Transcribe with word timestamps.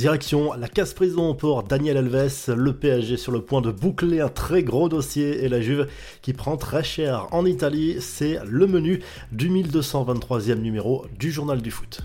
Direction 0.00 0.54
la 0.54 0.66
casse-prison 0.66 1.34
pour 1.34 1.62
Daniel 1.62 1.98
Alves, 1.98 2.54
le 2.56 2.72
PSG 2.72 3.18
sur 3.18 3.32
le 3.32 3.42
point 3.42 3.60
de 3.60 3.70
boucler 3.70 4.20
un 4.20 4.30
très 4.30 4.62
gros 4.62 4.88
dossier 4.88 5.44
et 5.44 5.50
la 5.50 5.60
Juve 5.60 5.88
qui 6.22 6.32
prend 6.32 6.56
très 6.56 6.82
cher 6.82 7.26
en 7.32 7.44
Italie, 7.44 7.96
c'est 8.00 8.38
le 8.46 8.66
menu 8.66 9.02
du 9.30 9.50
1223e 9.50 10.54
numéro 10.54 11.04
du 11.18 11.30
journal 11.30 11.60
du 11.60 11.70
foot. 11.70 12.00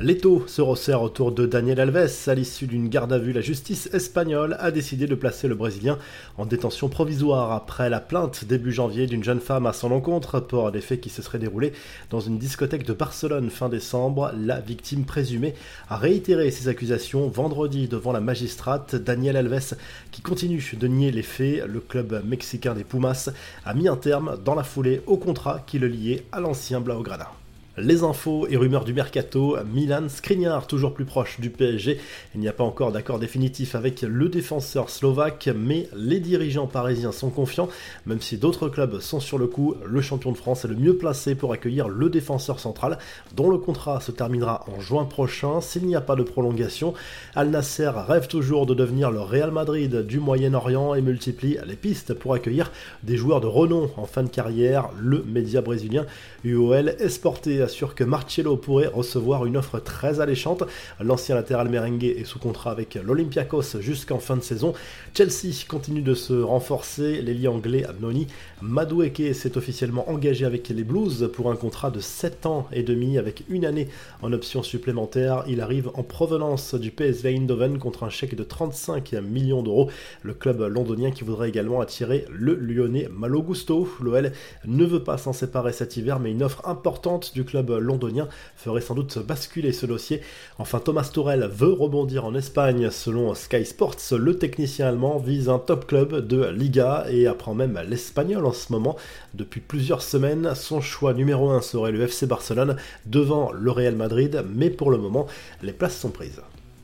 L'étau 0.00 0.44
se 0.46 0.62
resserre 0.62 1.02
autour 1.02 1.32
de 1.32 1.44
Daniel 1.44 1.80
Alves. 1.80 2.28
À 2.28 2.34
l'issue 2.36 2.68
d'une 2.68 2.88
garde 2.88 3.12
à 3.12 3.18
vue, 3.18 3.32
la 3.32 3.40
justice 3.40 3.88
espagnole 3.92 4.56
a 4.60 4.70
décidé 4.70 5.08
de 5.08 5.16
placer 5.16 5.48
le 5.48 5.56
Brésilien 5.56 5.98
en 6.36 6.46
détention 6.46 6.88
provisoire 6.88 7.50
après 7.50 7.90
la 7.90 7.98
plainte 7.98 8.44
début 8.44 8.70
janvier 8.70 9.08
d'une 9.08 9.24
jeune 9.24 9.40
femme 9.40 9.66
à 9.66 9.72
son 9.72 9.90
encontre 9.90 10.38
pour 10.38 10.70
des 10.70 10.82
faits 10.82 11.00
qui 11.00 11.10
se 11.10 11.20
seraient 11.20 11.40
déroulés 11.40 11.72
dans 12.10 12.20
une 12.20 12.38
discothèque 12.38 12.86
de 12.86 12.92
Barcelone 12.92 13.50
fin 13.50 13.68
décembre. 13.68 14.30
La 14.38 14.60
victime 14.60 15.04
présumée 15.04 15.54
a 15.88 15.96
réitéré 15.96 16.52
ses 16.52 16.68
accusations 16.68 17.26
vendredi 17.26 17.88
devant 17.88 18.12
la 18.12 18.20
magistrate 18.20 18.94
Daniel 18.94 19.36
Alves 19.36 19.74
qui 20.12 20.22
continue 20.22 20.76
de 20.78 20.86
nier 20.86 21.10
les 21.10 21.22
faits. 21.22 21.66
Le 21.66 21.80
club 21.80 22.22
mexicain 22.24 22.74
des 22.74 22.84
Pumas 22.84 23.30
a 23.64 23.74
mis 23.74 23.88
un 23.88 23.96
terme 23.96 24.38
dans 24.44 24.54
la 24.54 24.62
foulée 24.62 25.02
au 25.06 25.16
contrat 25.16 25.60
qui 25.66 25.80
le 25.80 25.88
liait 25.88 26.24
à 26.30 26.38
l'ancien 26.38 26.80
Blaugrana. 26.80 27.32
Les 27.80 28.02
infos 28.02 28.48
et 28.48 28.56
rumeurs 28.56 28.84
du 28.84 28.92
mercato, 28.92 29.56
Milan 29.72 30.08
Skriniar 30.08 30.66
toujours 30.66 30.94
plus 30.94 31.04
proche 31.04 31.38
du 31.38 31.48
PSG. 31.48 32.00
Il 32.34 32.40
n'y 32.40 32.48
a 32.48 32.52
pas 32.52 32.64
encore 32.64 32.90
d'accord 32.90 33.20
définitif 33.20 33.76
avec 33.76 34.02
le 34.02 34.28
défenseur 34.28 34.90
slovaque, 34.90 35.48
mais 35.54 35.88
les 35.94 36.18
dirigeants 36.18 36.66
parisiens 36.66 37.12
sont 37.12 37.30
confiants, 37.30 37.68
même 38.04 38.20
si 38.20 38.36
d'autres 38.36 38.68
clubs 38.68 38.98
sont 38.98 39.20
sur 39.20 39.38
le 39.38 39.46
coup. 39.46 39.76
Le 39.86 40.00
champion 40.00 40.32
de 40.32 40.36
France 40.36 40.64
est 40.64 40.68
le 40.68 40.74
mieux 40.74 40.96
placé 40.96 41.36
pour 41.36 41.52
accueillir 41.52 41.88
le 41.88 42.10
défenseur 42.10 42.58
central, 42.58 42.98
dont 43.36 43.48
le 43.48 43.58
contrat 43.58 44.00
se 44.00 44.10
terminera 44.10 44.64
en 44.74 44.80
juin 44.80 45.04
prochain 45.04 45.60
s'il 45.60 45.86
n'y 45.86 45.94
a 45.94 46.00
pas 46.00 46.16
de 46.16 46.24
prolongation. 46.24 46.94
Al 47.36 47.50
Nasser 47.50 47.92
rêve 47.94 48.26
toujours 48.26 48.66
de 48.66 48.74
devenir 48.74 49.12
le 49.12 49.20
Real 49.20 49.52
Madrid 49.52 50.04
du 50.04 50.18
Moyen-Orient 50.18 50.96
et 50.96 51.00
multiplie 51.00 51.58
les 51.64 51.76
pistes 51.76 52.14
pour 52.14 52.34
accueillir 52.34 52.72
des 53.04 53.16
joueurs 53.16 53.40
de 53.40 53.46
renom 53.46 53.88
en 53.96 54.06
fin 54.06 54.24
de 54.24 54.28
carrière. 54.28 54.90
Le 55.00 55.22
média 55.22 55.60
brésilien 55.60 56.06
UOL 56.42 56.96
Esporte 56.98 57.46
assure 57.68 57.94
que 57.94 58.02
Marcello 58.02 58.56
pourrait 58.56 58.86
recevoir 58.86 59.44
une 59.44 59.58
offre 59.58 59.78
très 59.78 60.20
alléchante. 60.20 60.64
L'ancien 61.00 61.34
latéral 61.34 61.68
merengue 61.68 62.02
est 62.04 62.24
sous 62.24 62.38
contrat 62.38 62.70
avec 62.70 62.94
l'Olympiakos 62.94 63.80
jusqu'en 63.80 64.18
fin 64.18 64.38
de 64.38 64.42
saison. 64.42 64.72
Chelsea 65.14 65.52
continue 65.68 66.00
de 66.00 66.14
se 66.14 66.32
renforcer. 66.32 67.20
L'ailier 67.20 67.48
anglais 67.48 67.84
Noni 68.00 68.26
Madueke 68.62 69.34
s'est 69.34 69.58
officiellement 69.58 70.08
engagé 70.08 70.46
avec 70.46 70.70
les 70.70 70.82
Blues 70.82 71.30
pour 71.34 71.50
un 71.50 71.56
contrat 71.56 71.90
de 71.90 72.00
7 72.00 72.46
ans 72.46 72.66
et 72.72 72.82
demi 72.82 73.18
avec 73.18 73.44
une 73.50 73.66
année 73.66 73.88
en 74.22 74.32
option 74.32 74.62
supplémentaire. 74.62 75.44
Il 75.46 75.60
arrive 75.60 75.90
en 75.92 76.02
provenance 76.02 76.74
du 76.74 76.90
PSV 76.90 77.36
Eindhoven 77.36 77.78
contre 77.78 78.04
un 78.04 78.10
chèque 78.10 78.34
de 78.34 78.44
35 78.44 79.12
millions 79.12 79.62
d'euros. 79.62 79.90
Le 80.22 80.32
club 80.32 80.62
londonien 80.62 81.10
qui 81.10 81.22
voudrait 81.22 81.50
également 81.50 81.82
attirer 81.82 82.24
le 82.30 82.54
lyonnais 82.54 83.10
Malo 83.12 83.42
Gusto. 83.42 83.86
L'OL 84.00 84.32
ne 84.64 84.84
veut 84.86 85.04
pas 85.04 85.18
s'en 85.18 85.34
séparer 85.34 85.72
cet 85.72 85.98
hiver, 85.98 86.18
mais 86.18 86.30
une 86.30 86.42
offre 86.42 86.66
importante 86.66 87.34
du 87.34 87.44
club 87.44 87.57
londonien 87.62 88.28
ferait 88.56 88.80
sans 88.80 88.94
doute 88.94 89.18
basculer 89.18 89.72
ce 89.72 89.86
dossier. 89.86 90.20
Enfin, 90.58 90.80
Thomas 90.80 91.10
Tourel 91.12 91.48
veut 91.52 91.72
rebondir 91.72 92.24
en 92.24 92.34
Espagne. 92.34 92.90
Selon 92.90 93.34
Sky 93.34 93.64
Sports, 93.64 93.96
le 94.12 94.38
technicien 94.38 94.88
allemand 94.88 95.18
vise 95.18 95.48
un 95.48 95.58
top 95.58 95.86
club 95.86 96.26
de 96.26 96.46
Liga 96.46 97.06
et 97.10 97.26
apprend 97.26 97.54
même 97.54 97.80
l'espagnol 97.88 98.46
en 98.46 98.52
ce 98.52 98.72
moment. 98.72 98.96
Depuis 99.34 99.60
plusieurs 99.60 100.02
semaines, 100.02 100.54
son 100.54 100.80
choix 100.80 101.14
numéro 101.14 101.50
1 101.50 101.60
serait 101.60 101.92
le 101.92 102.02
FC 102.02 102.26
Barcelone 102.26 102.76
devant 103.06 103.52
le 103.52 103.70
Real 103.70 103.96
Madrid, 103.96 104.44
mais 104.52 104.70
pour 104.70 104.90
le 104.90 104.98
moment, 104.98 105.26
les 105.62 105.72
places 105.72 105.98
sont 105.98 106.10
prises. 106.10 106.40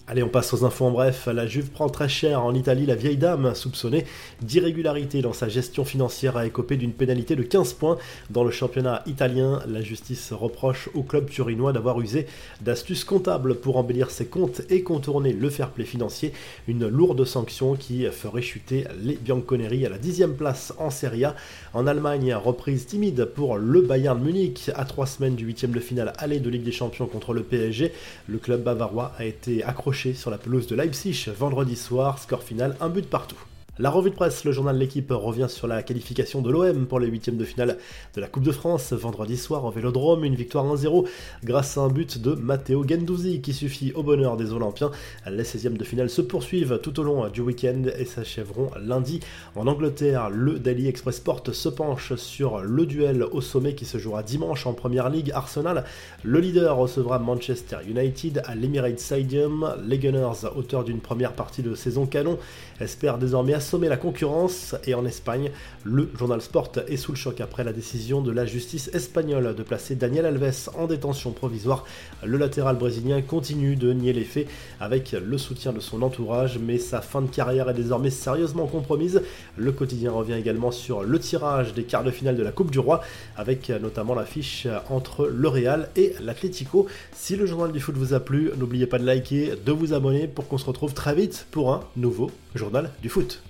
Allez, 0.07 0.23
on 0.23 0.29
passe 0.29 0.53
aux 0.53 0.67
infos 0.67 0.85
en 0.85 0.91
bref. 0.91 1.29
La 1.33 1.47
Juve 1.47 1.71
prend 1.71 1.89
très 1.89 2.11
cher 2.11 2.45
en 2.45 2.53
Italie. 2.53 2.85
La 2.85 2.95
vieille 2.95 3.17
dame, 3.17 3.55
soupçonnée 3.55 4.05
d'irrégularité 4.43 5.23
dans 5.23 5.33
sa 5.33 5.49
gestion 5.49 5.87
financière, 5.87 6.37
a 6.37 6.45
écopé 6.45 6.77
d'une 6.77 6.93
pénalité 6.93 7.37
de 7.37 7.43
15 7.43 7.73
points 7.73 7.97
dans 8.29 8.45
le 8.45 8.51
championnat 8.51 9.03
italien. 9.07 9.63
La 9.67 9.81
justice 9.81 10.35
reproche 10.35 10.91
au 10.93 11.05
club 11.05 11.31
turinois 11.31 11.73
d'avoir 11.73 11.99
usé 12.03 12.27
d'astuces 12.61 13.03
comptables 13.03 13.55
pour 13.55 13.79
embellir 13.79 14.11
ses 14.11 14.27
comptes 14.27 14.61
et 14.69 14.83
contourner 14.83 15.33
le 15.33 15.49
fair 15.49 15.71
play 15.71 15.87
financier. 15.87 16.35
Une 16.69 16.87
lourde 16.87 17.25
sanction 17.25 17.75
qui 17.75 18.05
ferait 18.05 18.43
chuter 18.43 18.85
les 19.03 19.15
Bianconeri 19.15 19.87
à 19.87 19.89
la 19.89 19.97
dixième 19.97 20.35
place 20.35 20.75
en 20.77 20.91
Serie 20.91 21.25
A. 21.25 21.35
En 21.73 21.87
Allemagne, 21.87 22.35
reprise 22.35 22.85
timide 22.85 23.25
pour 23.25 23.57
le 23.57 23.81
Bayern 23.81 24.23
Munich 24.23 24.71
à 24.75 24.85
trois 24.85 25.07
semaines 25.07 25.35
du 25.35 25.47
huitième 25.47 25.73
de 25.73 25.81
finale 25.81 26.13
aller 26.19 26.41
de 26.41 26.51
Ligue 26.51 26.63
des 26.63 26.73
Champions 26.73 27.07
contre 27.07 27.33
le 27.33 27.43
PSG. 27.43 27.91
Le 28.29 28.37
club 28.37 28.63
bavarois 28.63 29.15
a 29.17 29.25
été 29.25 29.65
accroché 29.65 29.94
sur 29.95 30.31
la 30.31 30.39
pelouse 30.39 30.67
de 30.67 30.75
Leipzig 30.75 31.31
vendredi 31.39 31.77
soir, 31.77 32.19
score 32.19 32.43
final 32.43 32.77
un 32.81 32.89
but 32.89 33.09
partout. 33.09 33.39
La 33.81 33.91
revue 33.91 34.11
de 34.11 34.15
presse, 34.15 34.45
le 34.45 34.53
journal 34.53 34.77
de 34.77 34.81
l'équipe 34.81 35.11
revient 35.11 35.49
sur 35.49 35.67
la 35.67 35.83
qualification 35.83 36.41
de 36.41 36.49
l'OM 36.49 36.87
pour 36.87 37.01
les 37.01 37.09
huitièmes 37.09 37.37
de 37.37 37.45
finale 37.45 37.77
de 38.15 38.21
la 38.21 38.29
Coupe 38.29 38.45
de 38.45 38.53
France 38.53 38.93
vendredi 38.93 39.37
soir 39.37 39.65
au 39.65 39.73
Vélodrome, 39.73 40.25
une 40.25 40.37
victoire 40.37 40.65
1-0 40.65 41.09
grâce 41.43 41.77
à 41.77 41.81
un 41.81 41.89
but 41.89 42.23
de 42.23 42.35
Matteo 42.37 42.87
Gendouzi 42.87 43.41
qui 43.41 43.53
suffit 43.53 43.93
au 43.95 44.05
bonheur 44.05 44.37
des 44.37 44.53
Olympiens. 44.53 44.93
Les 45.29 45.43
16e 45.43 45.77
de 45.77 45.83
finale 45.83 46.09
se 46.09 46.23
poursuivent 46.23 46.79
tout 46.85 47.01
au 47.01 47.03
long 47.03 47.29
du 47.29 47.41
week-end 47.41 47.83
et 47.99 48.05
s'achèveront 48.05 48.71
lundi 48.81 49.19
en 49.57 49.67
Angleterre. 49.67 50.31
Le 50.31 50.61
Daily 50.61 50.87
Express 50.87 51.17
Sport 51.17 51.43
se 51.51 51.69
penche 51.69 52.15
sur 52.15 52.61
le 52.61 52.87
duel 52.87 53.25
au 53.25 53.41
sommet 53.41 53.75
qui 53.75 53.87
se 53.87 53.99
jouera 53.99 54.23
dimanche 54.23 54.69
en 54.69 54.73
Première 54.73 55.11
Ligue. 55.11 55.33
Arsenal, 55.33 55.83
le 56.23 56.39
leader, 56.39 56.77
recevra 56.77 57.19
Manchester 57.19 57.79
United 57.89 58.41
à 58.45 58.55
l'Emirates 58.55 59.01
Stadium. 59.01 59.75
Les 59.85 59.99
Gunners, 59.99 60.47
auteurs 60.55 60.85
d'une 60.85 61.01
première 61.01 61.33
partie 61.33 61.63
de 61.63 61.75
saison 61.75 62.07
canon, 62.07 62.39
espèrent 62.81 63.19
désormais 63.19 63.55
sommet 63.65 63.89
la 63.89 63.97
concurrence 63.97 64.77
et 64.87 64.95
en 64.95 65.05
Espagne, 65.05 65.51
le 65.83 66.11
journal 66.17 66.41
Sport 66.41 66.73
est 66.87 66.97
sous 66.97 67.13
le 67.13 67.17
choc 67.17 67.41
après 67.41 67.65
la 67.65 67.73
décision 67.73 68.21
de 68.21 68.31
la 68.31 68.47
justice 68.47 68.91
espagnole 68.93 69.55
de 69.55 69.63
placer 69.63 69.95
Daniel 69.95 70.27
Alves 70.27 70.71
en 70.77 70.87
détention 70.87 71.33
provisoire. 71.33 71.85
Le 72.25 72.39
latéral 72.39 72.77
brésilien 72.77 73.23
continue 73.23 73.77
de 73.77 73.93
nier 73.93 74.13
les 74.13 74.25
faits 74.25 74.47
avec 74.81 75.13
le 75.13 75.39
soutien 75.39 75.73
de 75.73 75.81
son 75.81 76.03
entourage, 76.03 76.59
mais 76.59 76.79
sa 76.79 77.01
fin 77.01 77.23
de 77.23 77.29
carrière 77.29 77.69
est 77.71 77.75
désormais 77.75 78.11
sérieusement 78.11 78.67
compromise. 78.67 79.23
Le 79.57 79.73
quotidien 79.73 80.13
revient 80.13 80.35
également 80.35 80.71
sur 80.71 81.03
le 81.03 81.19
tirage 81.19 81.75
des 81.75 81.85
quarts 81.85 82.05
de 82.05 82.11
finale 82.11 82.37
de 82.37 82.43
la 82.43 82.53
Coupe 82.53 82.71
du 82.71 82.79
Roi, 82.79 83.01
avec 83.37 83.71
notamment 83.71 84.15
l'affiche 84.15 84.69
entre 84.91 85.27
le 85.27 85.49
Real 85.49 85.89
et 85.97 86.15
l'Atlético. 86.21 86.87
Si 87.13 87.37
le 87.37 87.47
journal 87.47 87.73
du 87.73 87.81
foot 87.81 87.97
vous 87.97 88.15
a 88.15 88.21
plu, 88.21 88.51
n'oubliez 88.57 88.87
pas 88.87 88.99
de 88.99 89.07
liker, 89.07 89.55
de 89.65 89.73
vous 89.73 89.95
abonner 89.95 90.29
pour 90.29 90.47
qu'on 90.49 90.59
se 90.59 90.67
retrouve 90.67 90.93
très 90.93 91.15
vite 91.15 91.47
pour 91.51 91.73
un 91.73 91.81
nouveau 91.97 92.31
journal 92.55 92.91
du 93.03 93.09
foot. 93.09 93.43